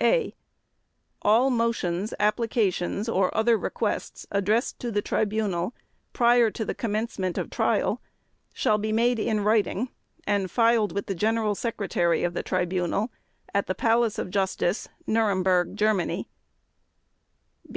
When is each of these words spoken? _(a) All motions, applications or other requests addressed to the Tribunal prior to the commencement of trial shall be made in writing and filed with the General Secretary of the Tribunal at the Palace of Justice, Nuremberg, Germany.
_(a) 0.04 0.34
All 1.22 1.50
motions, 1.50 2.12
applications 2.18 3.08
or 3.08 3.32
other 3.32 3.56
requests 3.56 4.26
addressed 4.32 4.80
to 4.80 4.90
the 4.90 5.00
Tribunal 5.00 5.72
prior 6.12 6.50
to 6.50 6.64
the 6.64 6.74
commencement 6.74 7.38
of 7.38 7.48
trial 7.48 8.02
shall 8.52 8.76
be 8.76 8.90
made 8.90 9.20
in 9.20 9.38
writing 9.44 9.90
and 10.26 10.50
filed 10.50 10.90
with 10.90 11.06
the 11.06 11.14
General 11.14 11.54
Secretary 11.54 12.24
of 12.24 12.34
the 12.34 12.42
Tribunal 12.42 13.12
at 13.54 13.68
the 13.68 13.74
Palace 13.76 14.18
of 14.18 14.30
Justice, 14.30 14.88
Nuremberg, 15.06 15.76
Germany. 15.76 16.26